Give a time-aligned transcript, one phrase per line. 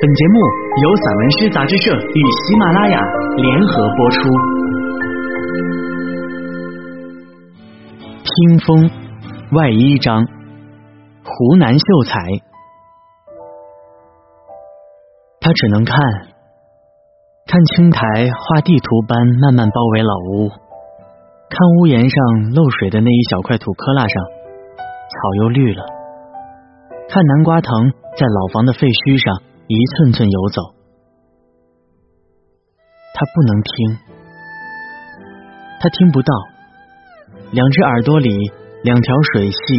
[0.00, 0.38] 本节目
[0.80, 3.00] 由散文诗杂志社与喜马拉雅
[3.34, 4.20] 联合播出。
[8.22, 8.88] 听风
[9.50, 10.24] 外一章，
[11.24, 12.20] 湖南秀才，
[15.40, 15.98] 他只能看，
[17.48, 17.98] 看青苔
[18.30, 24.24] 画地图般慢慢包围老屋，看屋檐上漏水的那一小块土坷垃上，
[25.10, 25.82] 草又绿了，
[27.10, 29.42] 看南瓜藤在老房的废墟上。
[29.70, 30.62] 一寸寸游走，
[33.12, 33.98] 他不能听，
[35.78, 36.32] 他听不到，
[37.52, 38.30] 两只耳朵里
[38.82, 39.76] 两条水系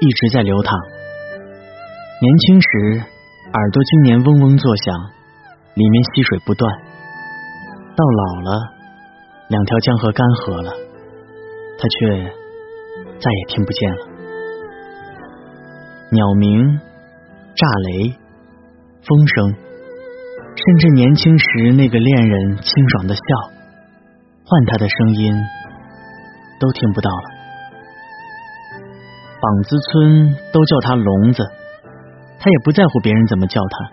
[0.00, 0.76] 一直在流淌。
[2.20, 2.68] 年轻时
[3.52, 4.92] 耳朵今年嗡嗡作响，
[5.74, 6.68] 里面溪水不断；
[7.94, 8.74] 到老了，
[9.50, 10.72] 两条江河干涸了，
[11.78, 12.24] 他却
[13.20, 14.06] 再也听不见了。
[16.10, 16.80] 鸟鸣，
[17.54, 18.18] 炸雷。
[19.08, 19.56] 风声，
[20.54, 23.22] 甚至年轻时那个恋人清爽的笑，
[24.44, 25.32] 唤他的声音
[26.60, 27.24] 都听不到了。
[29.40, 31.42] 膀子村都叫他聋子，
[32.38, 33.90] 他也不在乎别人怎么叫他，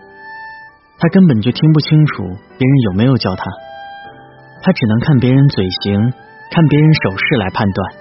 [0.98, 2.24] 他根本就听不清楚
[2.58, 3.44] 别人有没有叫他，
[4.62, 6.12] 他只能看别人嘴型，
[6.50, 7.92] 看别人手势来判断。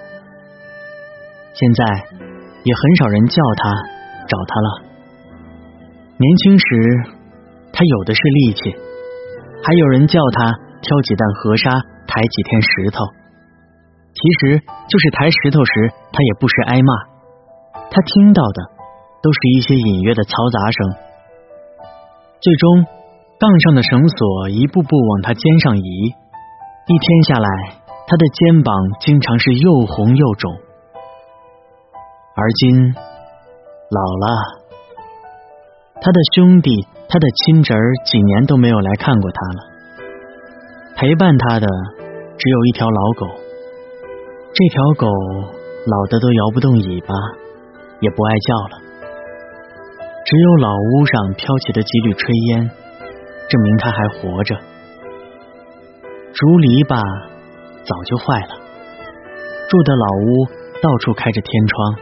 [1.53, 1.85] 现在
[2.63, 3.71] 也很少人叫他
[4.27, 4.84] 找他了。
[6.17, 6.65] 年轻时，
[7.73, 8.71] 他有的是力气，
[9.63, 10.47] 还有人叫他
[10.81, 11.69] 挑几担河沙，
[12.07, 13.03] 抬几天石头。
[14.15, 16.93] 其实就是抬石头时，他也不时挨骂。
[17.91, 18.63] 他听到的
[19.21, 20.79] 都是一些隐约的嘈杂声。
[22.39, 22.87] 最终，
[23.37, 27.49] 杠上的绳索一步步往他肩上移，一天下来，
[28.07, 30.47] 他的肩膀经常是又红又肿。
[32.37, 32.95] 而今，
[33.91, 34.64] 老了。
[36.01, 36.69] 他的兄弟，
[37.07, 39.59] 他的亲侄儿，几年都没有来看过他了。
[40.95, 41.67] 陪伴他的
[42.37, 43.25] 只有一条老狗，
[44.53, 47.15] 这条狗老的都摇不动尾巴，
[48.01, 48.81] 也不爱叫了。
[50.25, 52.69] 只有老屋上飘起的几缕炊烟，
[53.49, 54.55] 证明他还活着。
[56.33, 56.99] 竹篱笆
[57.83, 58.55] 早就坏了，
[59.69, 60.45] 住的老屋
[60.81, 61.95] 到处开着天窗，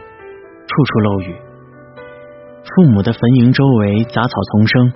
[0.66, 1.36] 处处漏雨。
[2.64, 4.92] 父母的坟茔周围杂草丛生，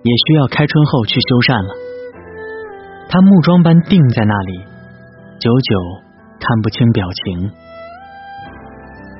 [0.00, 1.70] 也需要开春后去修缮了。
[3.10, 4.64] 他木桩般定在那里，
[5.38, 5.70] 久久
[6.40, 7.52] 看不清表情。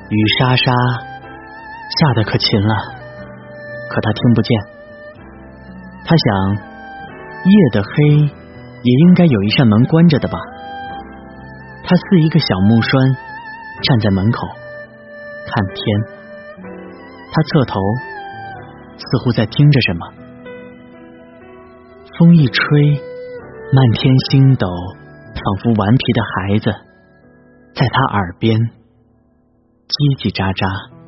[0.09, 2.75] 雨沙沙下的可勤了，
[3.93, 4.51] 可他听不见。
[6.07, 7.93] 他想，夜的黑
[8.25, 10.39] 也应该有一扇门关着的吧。
[11.85, 12.93] 他似一个小木栓，
[13.83, 14.49] 站在门口
[15.45, 16.20] 看天。
[17.33, 17.81] 他侧头，
[18.97, 20.13] 似乎在听着什么。
[22.19, 23.01] 风一吹，
[23.73, 26.71] 漫天星斗，仿佛顽皮的孩子，
[27.75, 31.01] 在他耳边叽叽喳喳。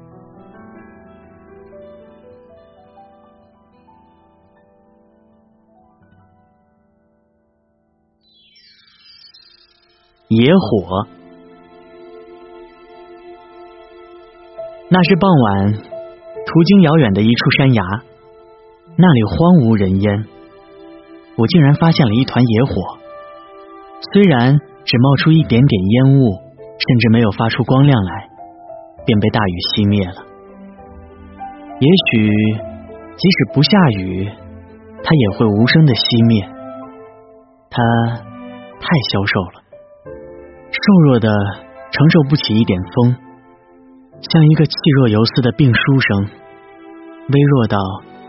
[10.29, 11.07] 野火，
[14.89, 15.92] 那是傍晚。
[16.53, 17.83] 途经遥远的一处山崖，
[18.99, 20.25] 那里荒无人烟。
[21.35, 22.75] 我竟然发现了一团野火，
[24.13, 26.37] 虽然只冒出一点点烟雾，
[26.77, 28.29] 甚至没有发出光亮来，
[29.07, 30.27] 便被大雨熄灭了。
[31.81, 32.29] 也许
[33.17, 34.29] 即使不下雨，
[35.03, 36.47] 它也会无声的熄灭。
[37.71, 37.81] 它
[38.79, 39.65] 太消瘦了，
[40.69, 41.33] 瘦弱的
[41.93, 43.17] 承受不起一点风，
[44.31, 46.31] 像一个气若游丝的病书生。
[47.29, 47.79] 微弱到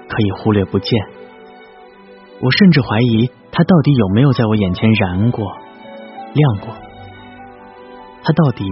[0.08, 0.88] 可以忽略不见，
[2.40, 5.52] 我甚至怀疑他到底有没有在我眼前燃过、
[6.34, 6.76] 亮过。
[8.24, 8.64] 他到底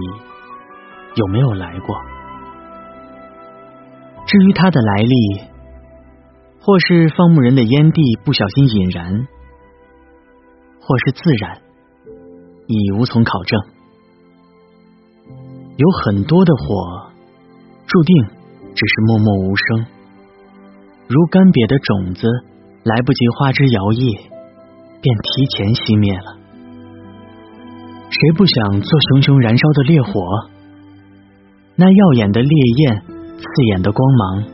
[1.16, 1.96] 有没有来过？
[4.26, 5.42] 至于他的来历，
[6.60, 9.26] 或是放牧人的烟蒂不小心引燃，
[10.80, 11.58] 或是自燃，
[12.68, 13.60] 已无从考证。
[15.76, 17.01] 有很多的火，
[17.92, 18.24] 注定
[18.72, 19.84] 只是默默无声。
[21.08, 22.24] 如干瘪的种子，
[22.88, 24.32] 来不及花枝摇曳，
[25.04, 26.40] 便提前熄灭了。
[28.08, 30.08] 谁不想做熊熊燃烧的烈火？
[31.76, 32.48] 那耀眼的烈
[32.80, 33.04] 焰，
[33.36, 33.44] 刺
[33.76, 34.48] 眼的光芒，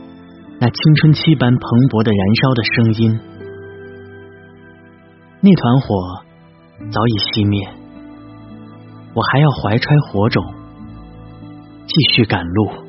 [0.59, 3.19] 那青春期般蓬勃的燃烧的声音，
[5.39, 5.87] 那团火
[6.91, 7.71] 早已熄灭，
[9.15, 10.43] 我还要怀揣火种，
[11.87, 12.88] 继续赶路。